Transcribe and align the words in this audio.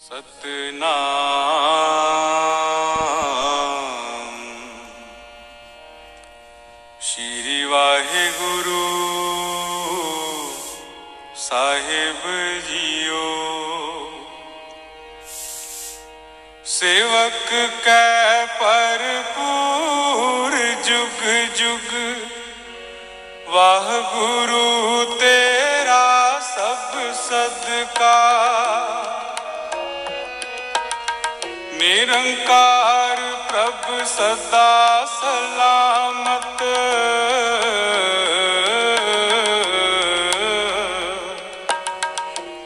सतनाम। 0.00 0.22
श्री 7.02 7.64
वाहे 7.64 8.30
गुरु 8.30 8.86
साहेब 11.36 12.22
जियो। 12.68 13.28
सेवक 16.66 17.48
कै 17.84 18.46
भरपूर 18.56 20.52
जुग 20.88 21.22
जुग। 21.56 21.88
वाह 23.48 24.16
गुरु 24.16 25.04
तेरा 25.14 26.04
सब 26.48 27.14
सदका। 27.22 28.18
ਨਿਰੰਕਾਰ 31.90 33.20
ਪ੍ਰਭ 33.48 34.04
ਸਦਾ 34.06 35.06
ਸਲਾਮਤ। 35.20 36.62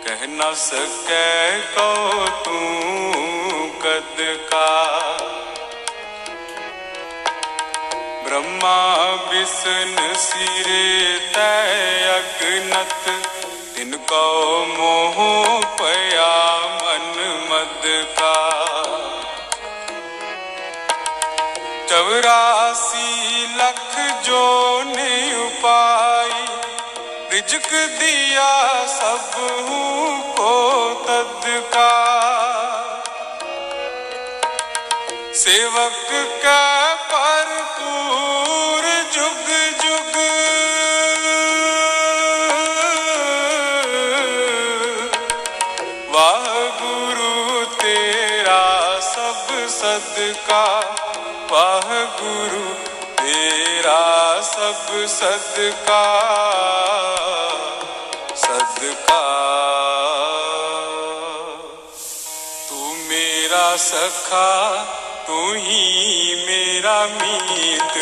ਕਹਿ 0.04 0.26
ਨਾ 0.26 0.52
ਸਕੈ 0.54 1.58
ਕੋ 1.76 2.26
ਤੂੰ 2.44 3.70
ਕਦ 3.80 4.22
ਕਾ। 4.50 4.68
ਬ੍ਰਹਮਾ 8.24 9.18
ਵਿਸਨ 9.30 10.14
ਸਿਰੇ 10.14 11.18
ਤੈ 11.34 11.66
ਅਗਨਤ, 12.18 13.10
ਤਿਨ 13.74 13.96
ਕੋ 13.96 14.64
ਮੋਹ 14.68 15.62
ਪਿਆ 15.78 16.58
ਮਨ 16.84 17.38
ਮਦ 17.50 17.86
ਕਾ। 18.16 18.34
चौरासी 22.14 23.46
लख 23.58 23.94
जो 24.24 24.42
ने 24.86 25.14
उपाई 25.36 26.44
रिजक 27.32 27.66
दिया 28.00 28.52
सबको 28.88 30.52
तदका 31.06 31.90
सेवक 35.42 36.06
का 36.44 36.62
भरपूर 37.10 38.33
गुरु, 52.24 52.74
तेरा 53.14 54.40
सब 54.40 55.06
सदका 55.08 56.04
सदका। 58.36 59.20
तू 62.68 62.94
मेरा 62.94 63.76
सखा, 63.76 64.82
तू 65.26 65.52
ही 65.52 65.82
मेरा 66.46 67.06
मीत। 67.06 67.94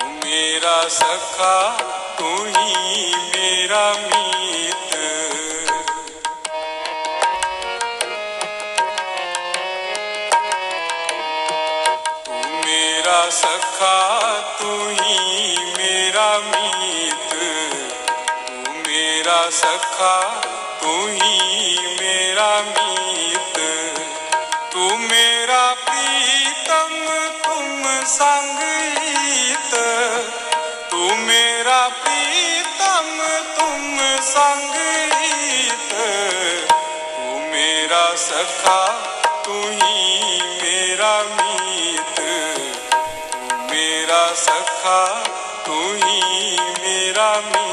तू 0.00 0.08
मेरा 0.08 0.88
सखा, 0.88 1.78
तू 2.18 2.44
ही 2.44 3.14
मेरा 3.14 3.92
मीत। 3.92 4.91
मेरा 13.12 13.30
सखा, 13.30 14.20
तू 14.60 14.88
ही 14.88 15.56
मेरा 15.58 16.38
मीत। 16.38 17.32
तू 18.48 18.72
मेरा 18.72 19.50
सखा, 19.50 20.40
तू 20.82 21.06
ही 21.06 21.78
मेरा 22.00 22.62
मीत। 22.62 23.58
तू 24.72 24.96
मेरा 24.96 25.74
प्रीतम, 25.74 27.06
तुम 27.44 28.04
संगीत। 28.04 29.74
तू 30.90 31.14
मेरा 31.14 31.88
प्रीतम, 31.88 33.26
तुम 33.58 33.98
संगीत। 34.22 35.92
तू 37.16 37.38
मेरा 37.38 38.16
सखा, 38.16 38.92
तू 39.46 39.52
ही 39.52 40.42
मेरा 40.42 41.22
मीत 41.22 41.41
मेरा 44.12 44.32
सखा 44.36 44.98
तू 45.66 45.76
ही 46.02 46.56
मेरा 46.80 47.30
मीत 47.46 47.71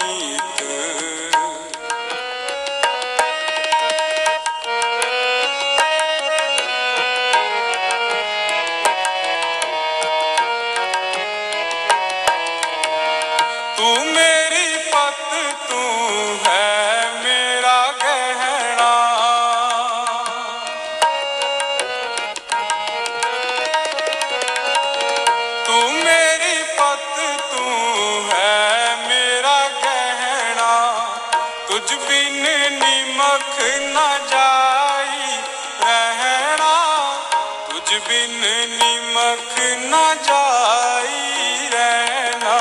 बिन 38.10 38.40
निमक 38.70 39.56
न 39.60 40.18
जाई 40.24 41.70
रहना। 41.74 42.58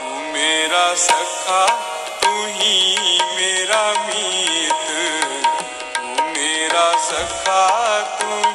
तू 0.00 0.04
मेरा 0.04 0.94
सखा, 0.94 1.66
तू 2.22 2.46
ही 2.46 3.18
मेरा 3.22 3.92
मीत। 3.92 4.86
तू 5.96 6.22
मेरा 6.22 6.96
सखा, 6.98 8.00
तू 8.00 8.45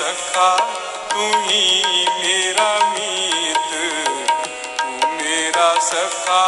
मेरा 0.00 0.12
सखा 0.12 0.56
तू 1.12 1.24
ही 1.44 2.06
मेरा 2.18 2.68
मीत 2.92 3.72
तू 4.80 5.08
मेरा 5.16 5.68
सखा 5.88 6.44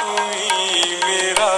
तू 0.00 0.16
ही 0.30 0.96
मेरा 1.04 1.50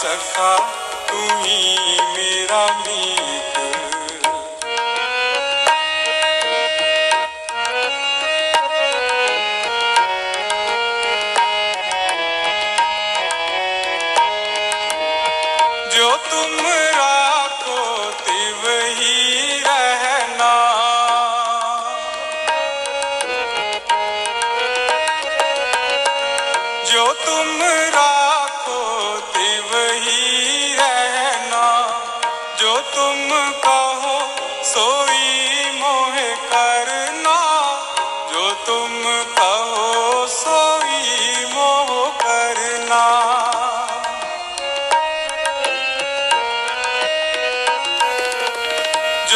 सखा 0.00 0.50
तुम्ही 1.08 1.76
मेरा 2.16 2.66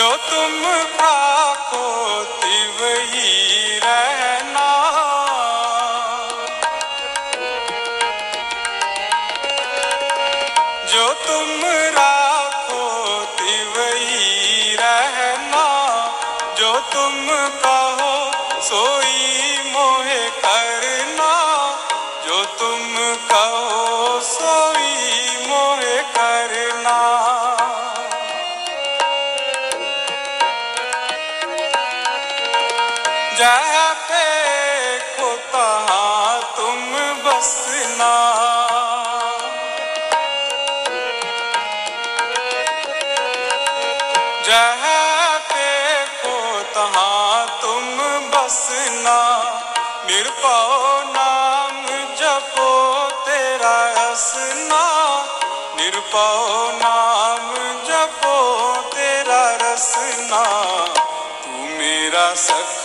जो 0.03 0.15
तुम 0.21 0.65
आको 1.07 1.83
वही 2.79 3.79
रह 3.85 4.12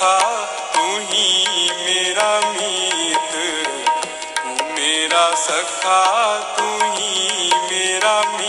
था 0.02 0.18
तू 0.76 0.98
ही 1.00 1.70
मेरा 1.78 2.30
मीत 2.50 3.32
तू 4.38 4.74
मेरा 4.74 5.26
सखा 5.36 6.04
तू 6.58 6.68
ही 6.96 7.52
मेरा 7.72 8.22
मीत। 8.32 8.47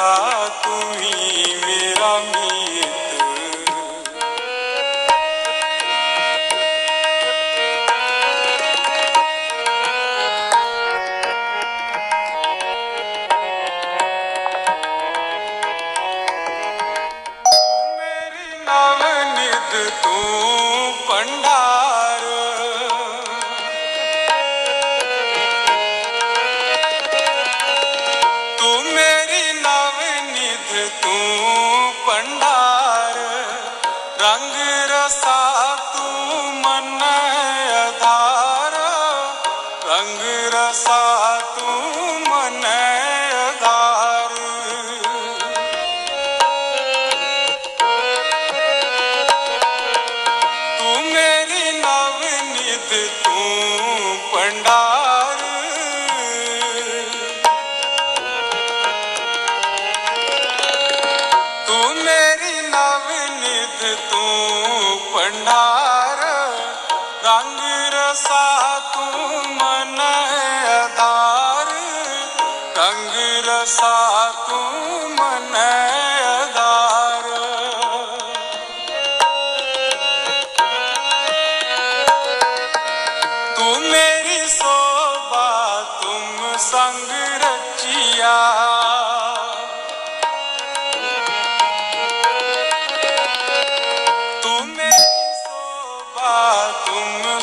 था 0.00 0.48
तू 0.64 0.76
ही 0.90 1.54
मेरा 1.64 2.12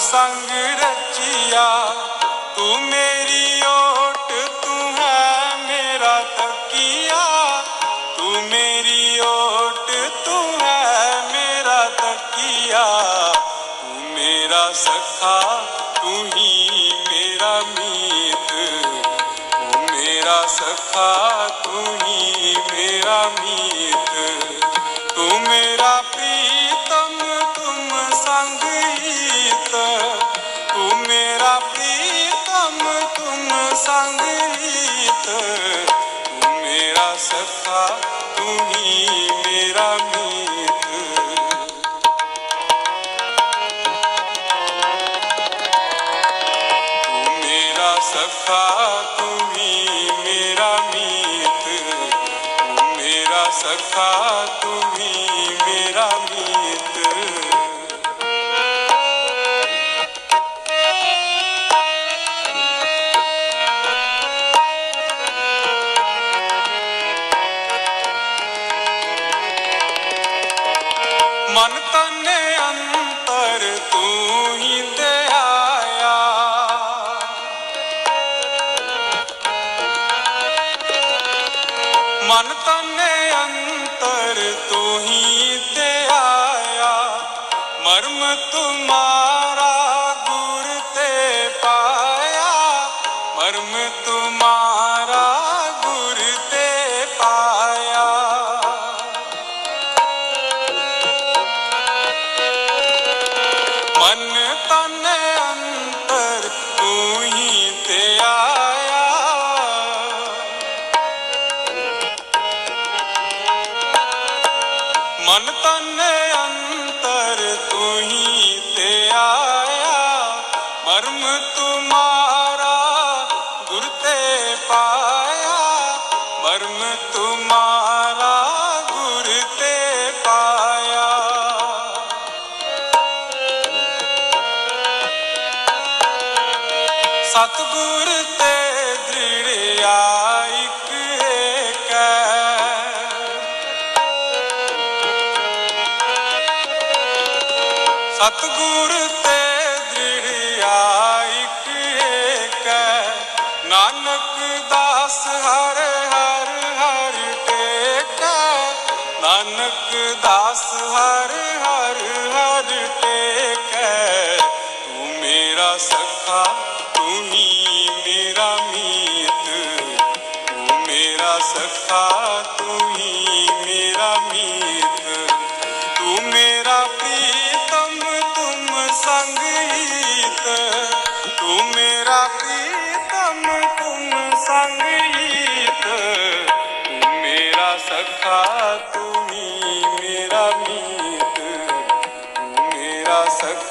sangre. 0.09 0.87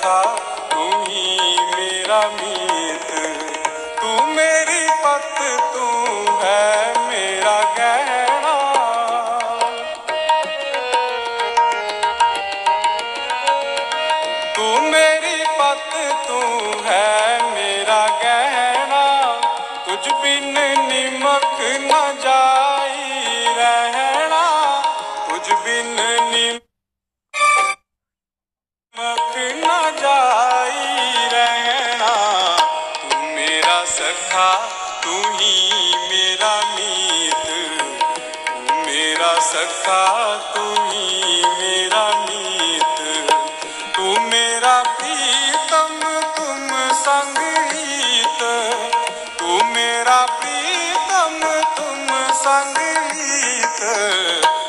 था 0.07 0.23
तू 0.73 0.85
ही 1.05 1.57
मेरा 1.71 2.21
मी 2.33 2.56
ਸੰਗ 52.47 52.77
ਵੀਤ 53.13 53.81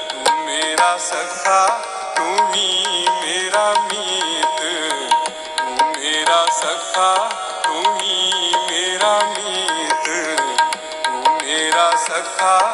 ਤੂੰ 0.09 0.45
ਮੇਰਾ 0.45 0.97
ਸਖਾ 0.97 1.79
ਤੂੰ 2.15 2.53
ਹੀ 2.53 3.07
ਮੇਰਾ 3.09 3.73
ਮੀਤ। 3.79 4.61
ਤੂੰ 5.57 5.89
ਮੇਰਾ 5.99 6.45
ਸਖਾ 6.51 7.29
ਤੂੰ 7.63 7.99
ਹੀ 7.99 8.53
ਮੇਰਾ 8.71 9.19
ਮੀਤ। 9.25 10.09
ਤੂੰ 11.05 11.37
ਮੇਰਾ 11.45 11.91
ਸਖਾ 11.95 12.73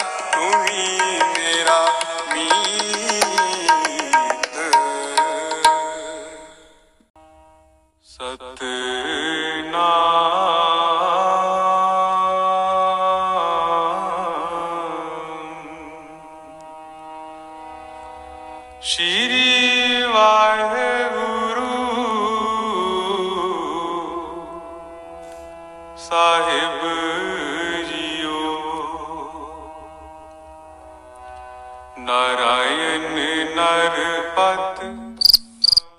नरपत 33.64 34.80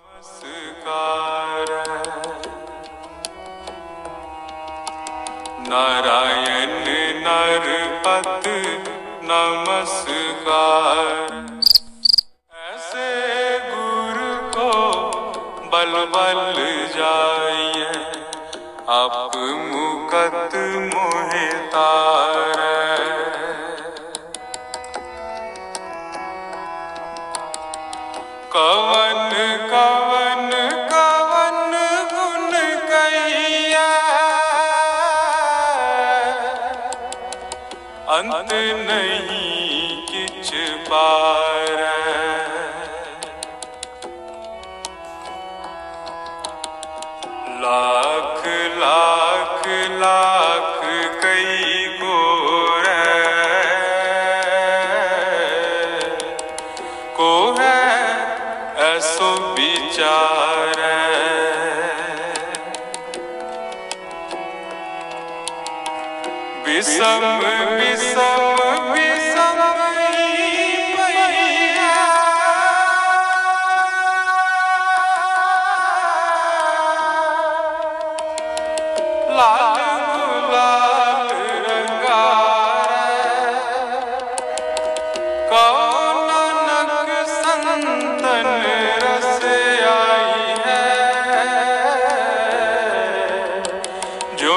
नमस्कार। 0.04 1.70
नारायण 5.68 6.74
नरपत 7.24 8.48
नमस्कार। 9.30 11.08
ऐसे 12.66 13.08
गुरु 13.70 14.34
को 14.56 14.70
बल 15.72 15.94
बल 16.16 16.42
जाइए 16.96 17.88
आप 18.90 19.32
मुकत 19.72 20.54
मोहता 20.94 22.03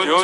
जो 0.08 0.22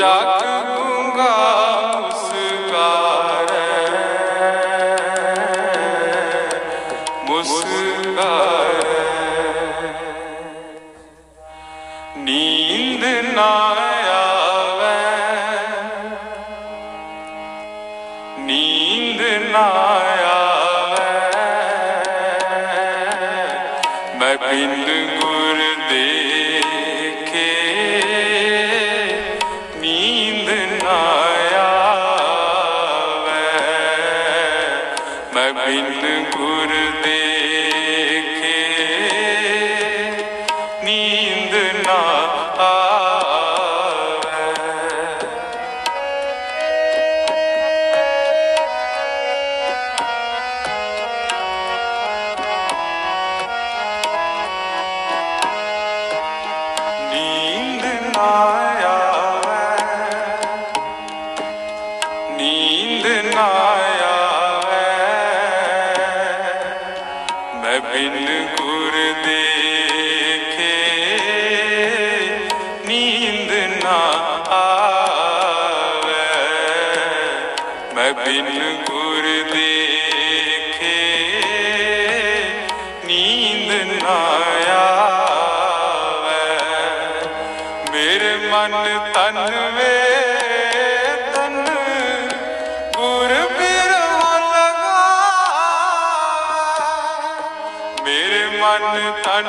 मेरे 98.81 99.09
मन 99.09 99.21
तन 99.25 99.47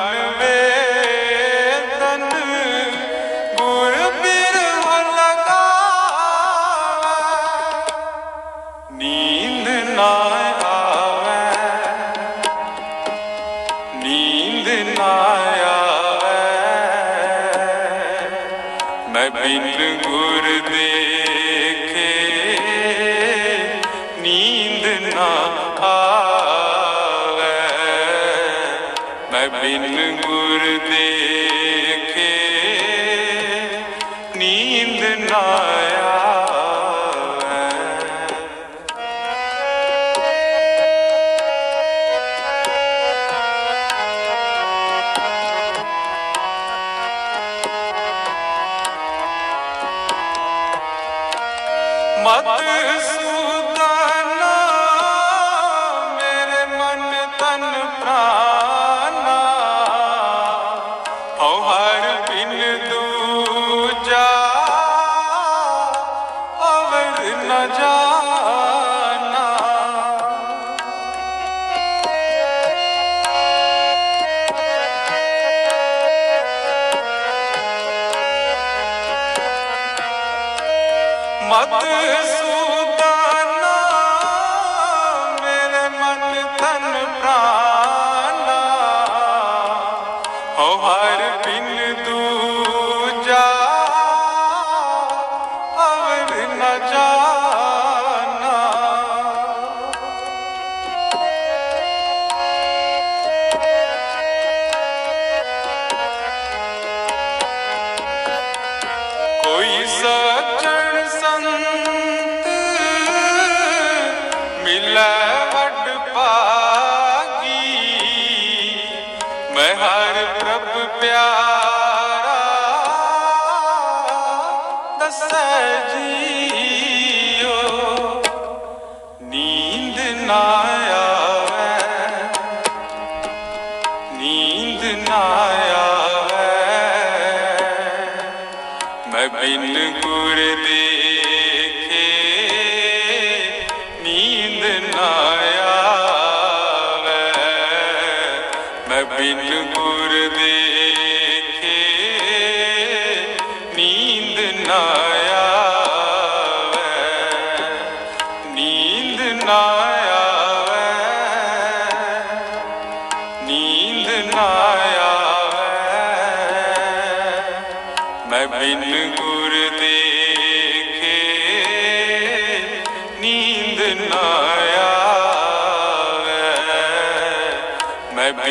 हो 90.57 90.67
हर 90.83 91.21
बिन 91.45 91.67
दूजा 92.05 92.24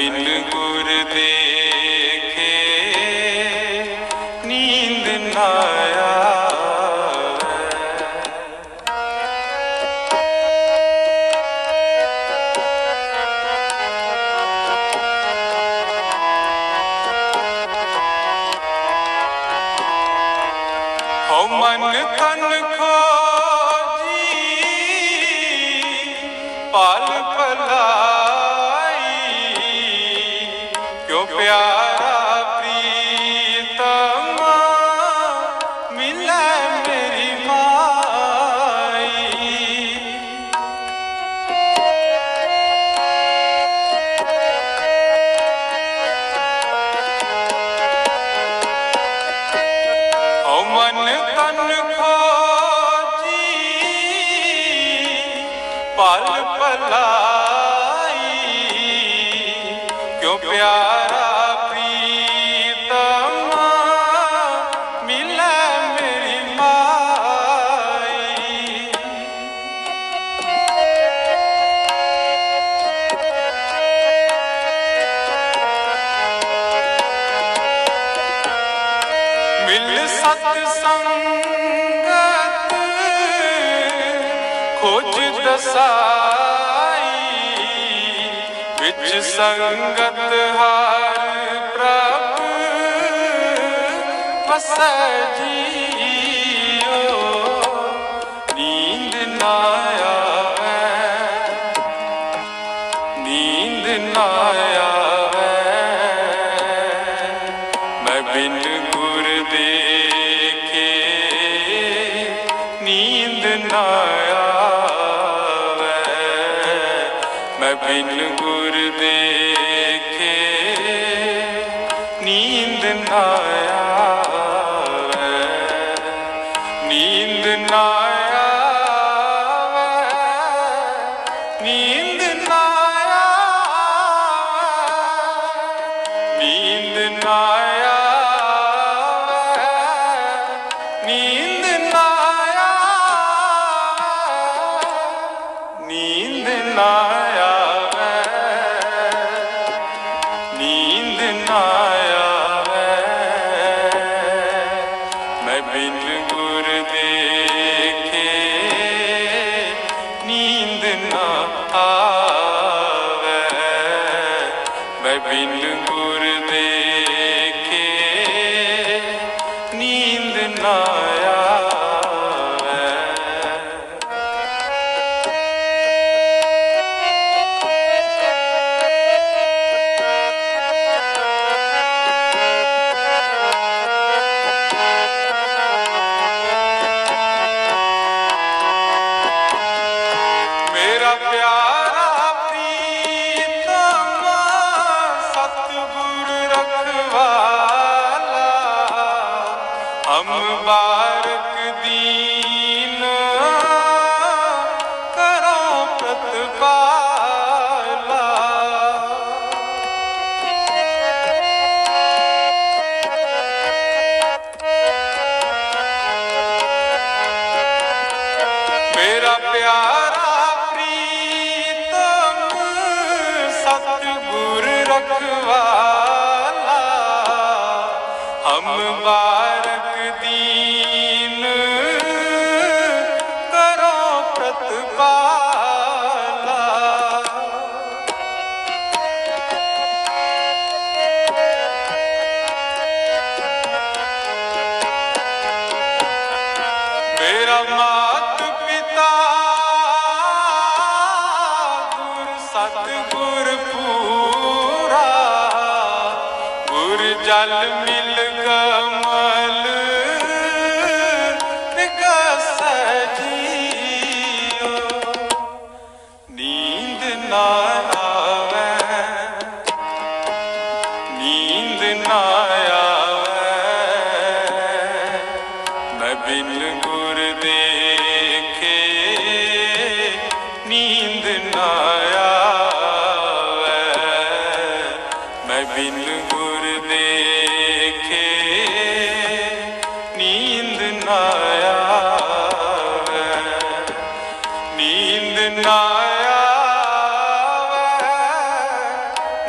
बिन 0.04 0.63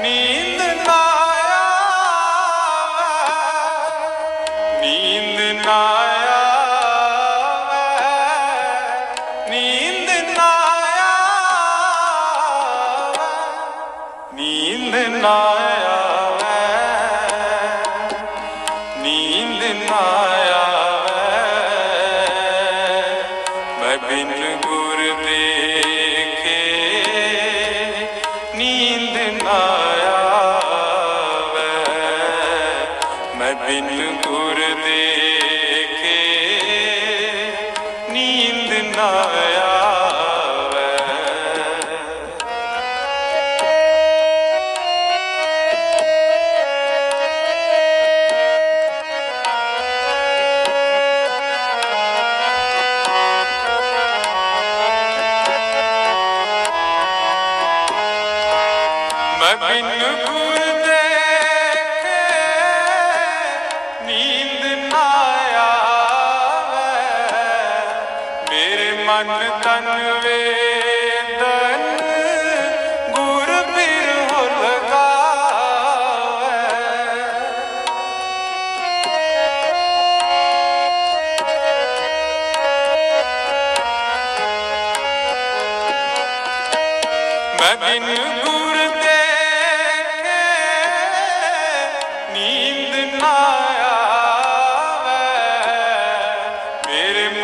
நீ 0.03 0.13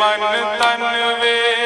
मन 0.02 0.22
तन 0.60 0.82
वे 1.22 1.61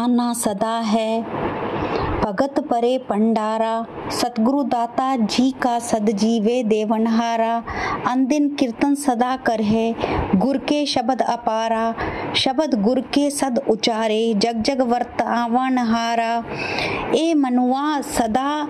खजाना 0.00 0.32
सदा 0.32 0.76
है। 0.80 1.22
भगत 2.20 2.60
परे 2.60 2.96
पंडारा 2.98 3.72
सतगुरु 4.10 4.62
जी 5.00 5.50
का 5.50 5.78
सद 5.78 6.10
जीवे 6.10 6.62
देवनहारा, 6.62 7.62
अंदिन 8.06 8.48
कीर्तन 8.54 8.94
सदा 8.94 9.36
कर 9.36 9.60
है 9.60 9.94
गुर 10.38 10.56
के 10.56 10.86
शब्द 10.86 11.20
अपारा, 11.22 11.94
शब्द 12.36 12.82
गुर 12.82 13.00
के 13.00 13.30
सद 13.30 13.60
उचारे, 13.70 14.34
जग 14.36 14.62
जग 14.62 14.80
वर्तावन 14.80 15.78
हारा। 15.78 16.44
ए 17.14 17.34
मनुआ 17.34 18.00
सदा 18.00 18.68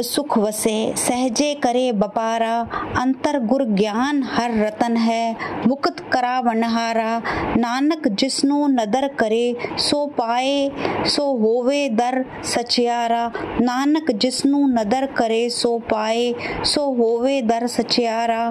सुख 0.00 0.38
वसे, 0.38 0.94
सहजे 0.96 1.54
करे 1.54 1.92
बपारा, 1.92 2.54
अंतर 2.98 3.38
गुर 3.38 3.64
ज्ञान 3.64 4.22
हर 4.22 4.66
रतन 4.66 4.96
है, 4.96 5.36
मुक्त 5.66 6.10
करा 6.12 6.40
वनहारा 6.40 7.22
नानक 7.56 8.08
जिसनु 8.08 8.66
नदर 8.66 9.08
करे, 9.08 9.56
सो 9.78 10.06
पाए, 10.06 10.70
सो 11.06 11.36
होवे 11.36 11.88
दर 11.88 12.24
सचियारा। 12.44 13.32
नानक 13.60 14.10
जिसनु 14.10 14.66
नदर 14.66 15.06
करे 15.06 15.37
सो 15.48 15.78
पाए, 15.78 16.34
सो 16.64 16.84
होवे 16.94 17.42
दर 17.42 17.66
सचियारा। 17.66 18.42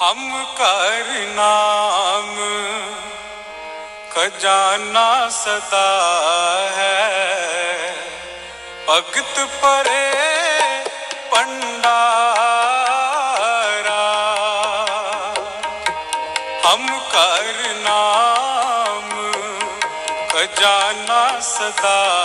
हम 0.00 0.44
कर 0.58 1.08
नाम, 1.38 2.36
खजाना 4.12 5.28
सदा 5.28 5.88
है। 6.72 7.10
भगत 8.88 9.36
परे 9.62 10.06
पंडारा 11.32 12.10
हम 16.66 16.88
कर 17.12 17.56
नाम, 17.76 19.08
खजाना 20.28 21.40
सदा 21.40 22.19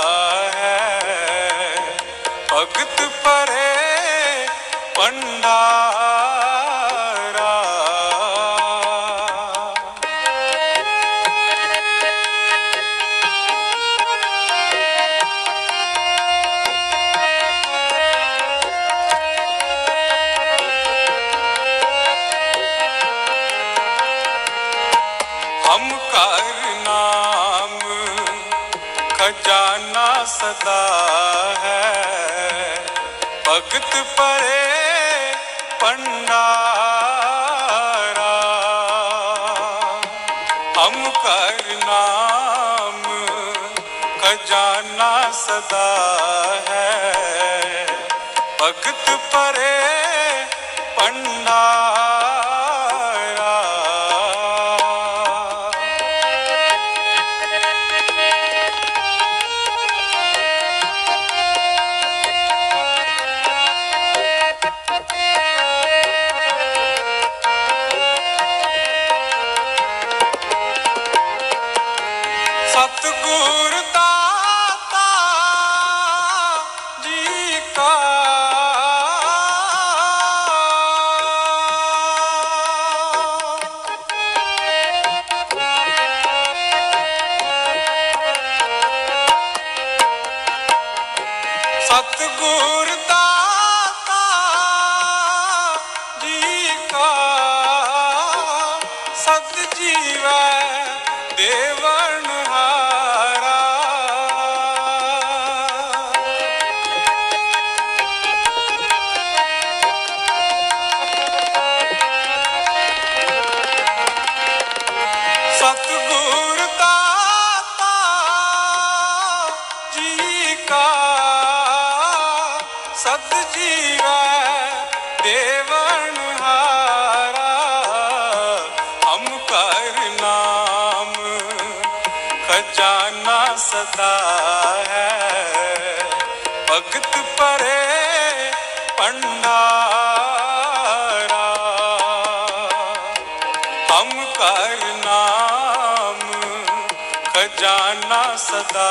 खजाना 147.46 148.22
सदा 148.42 148.86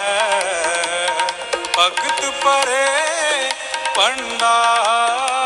है 0.00 0.18
भगत 1.76 2.20
परे 2.44 2.84
पंडारा 3.96 5.41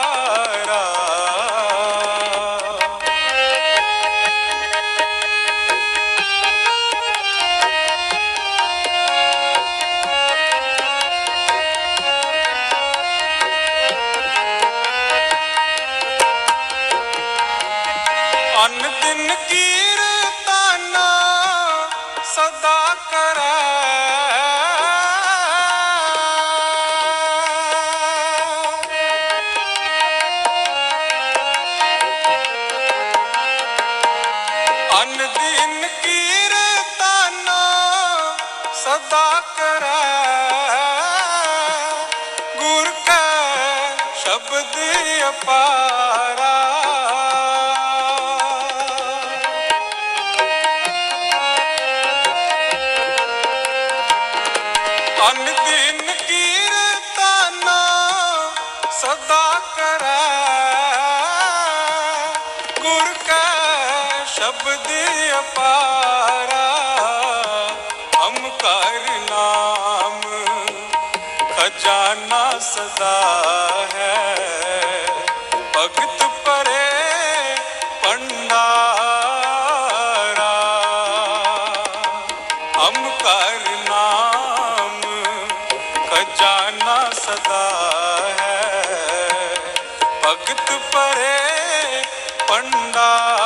भगत 90.26 90.70
परे 90.92 91.34
पंडारा 92.48 93.45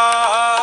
पंडारा 0.00 0.59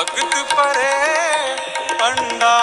भगत 0.00 0.34
परे 0.52 0.92
पंडा 2.00 2.54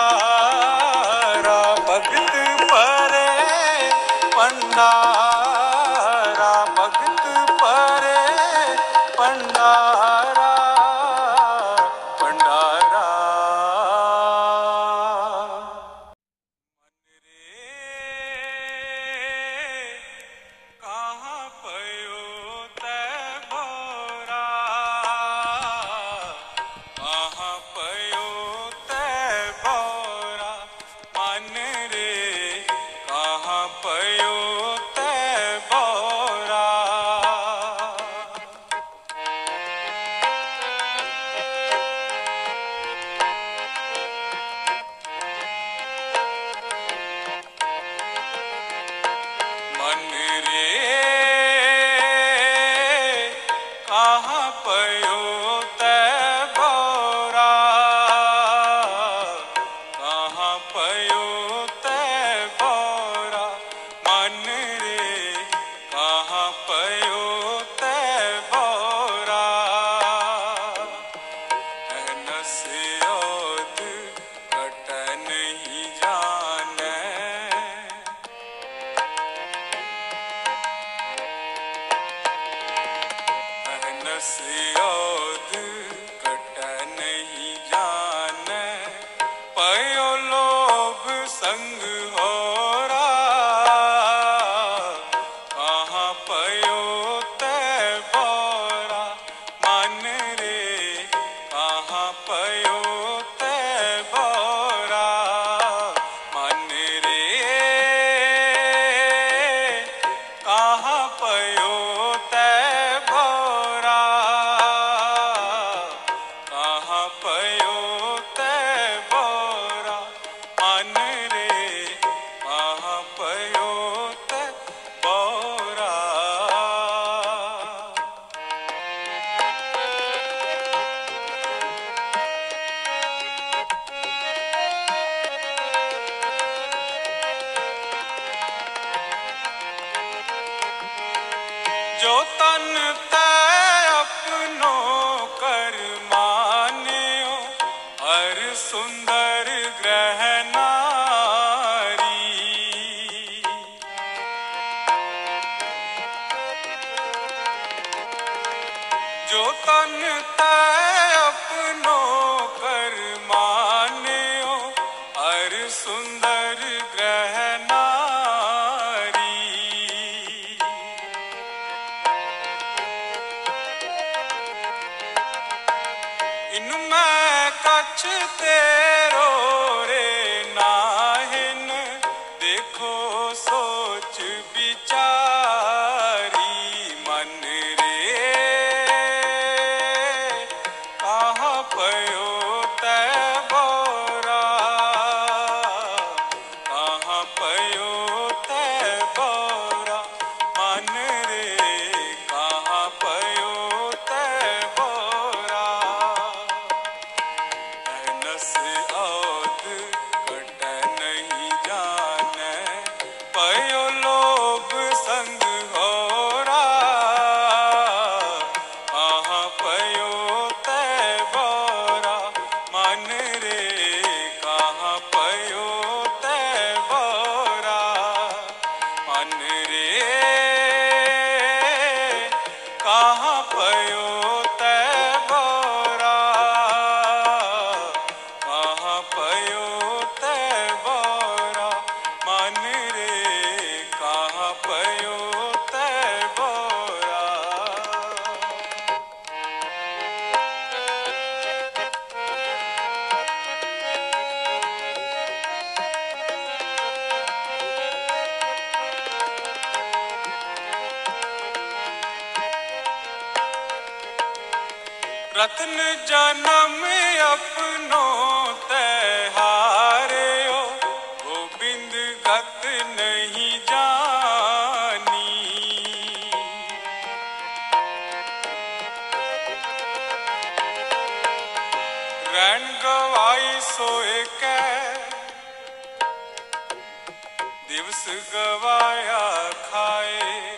ਦਿਵਸ 287.70 288.08
ਗਵਾਇਆ 288.34 289.52
ਖਾਏ। 289.72 290.56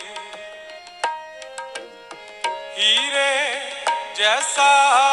ਹੀਰੇ 2.78 3.60
ਜੈਸਾ 4.16 5.09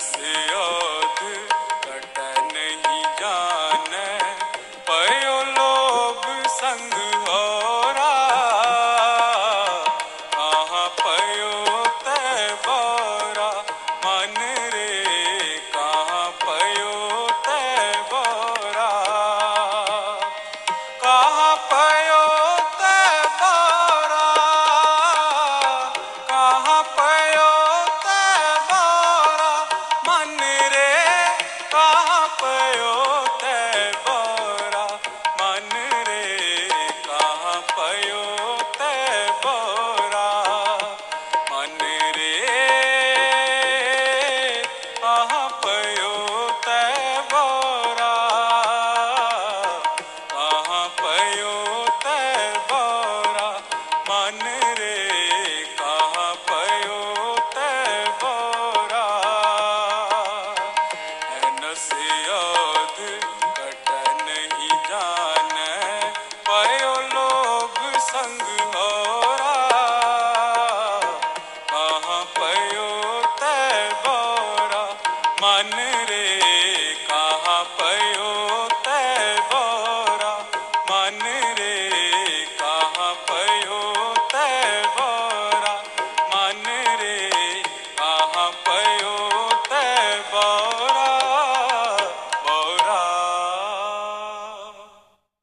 nascer. 0.00 0.89